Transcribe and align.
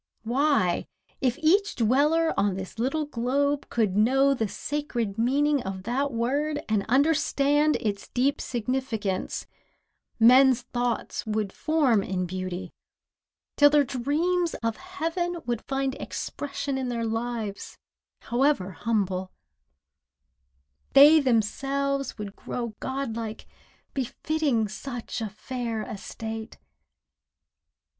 Why, 0.23 0.87
if 1.21 1.37
each 1.43 1.75
dweller 1.75 2.33
on 2.35 2.55
this 2.55 2.79
little 2.79 3.05
globe 3.05 3.69
Could 3.69 3.95
know 3.95 4.33
the 4.33 4.47
sacred 4.47 5.19
meaning 5.19 5.61
of 5.61 5.83
that 5.83 6.11
word 6.11 6.59
And 6.67 6.83
understand 6.89 7.75
its 7.79 8.07
deep 8.07 8.41
significance, 8.41 9.45
Men's 10.19 10.63
thoughts 10.63 11.23
would 11.27 11.53
form 11.53 12.01
in 12.01 12.25
beauty, 12.25 12.73
till 13.57 13.69
their 13.69 13.83
dreams 13.83 14.55
Of 14.63 14.77
heaven 14.77 15.37
would 15.45 15.61
find 15.67 15.93
expression 15.93 16.79
in 16.79 16.87
their 16.89 17.05
lives, 17.05 17.77
However 18.21 18.71
humble; 18.71 19.31
they 20.93 21.19
themselves 21.19 22.17
would 22.17 22.35
grow 22.35 22.73
Godlike, 22.79 23.45
befitting 23.93 24.67
such 24.67 25.21
a 25.21 25.29
fair 25.29 25.83
estate. 25.83 26.57